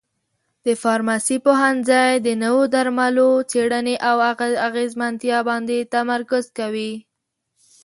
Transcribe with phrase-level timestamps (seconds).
[0.65, 4.15] د فارمسي پوهنځی د نوو درملو څېړنې او
[4.67, 6.93] اغیزمنتیا باندې تمرکز کوي.